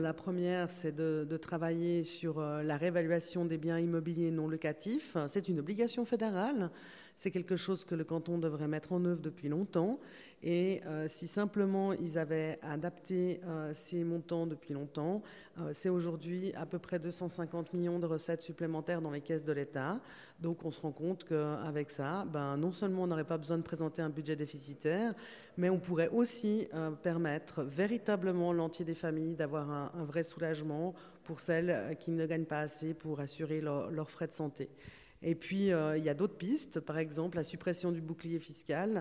[0.00, 5.16] La première, c'est de, travailler sur la réévaluation des biens immobiliers non locatifs.
[5.26, 6.70] C'est une obligation fédérale.
[7.16, 9.98] C'est quelque chose que le canton devrait mettre en œuvre depuis longtemps.
[10.42, 15.22] Et euh, si simplement ils avaient adapté euh, ces montants depuis longtemps,
[15.58, 19.52] euh, c'est aujourd'hui à peu près 250 millions de recettes supplémentaires dans les caisses de
[19.52, 19.98] l'État.
[20.38, 23.62] Donc on se rend compte qu'avec ça, ben, non seulement on n'aurait pas besoin de
[23.62, 25.12] présenter un budget déficitaire,
[25.56, 26.68] mais on pourrait aussi
[27.02, 30.94] permettre véritablement l'entier des familles d'avoir un, un, vrai soulagement
[31.24, 34.70] pour celles qui ne gagnent pas assez pour assurer leur, leurs frais de santé.
[35.22, 38.96] Et puis, euh, il y a d'autres pistes, par exemple la suppression du bouclier fiscal.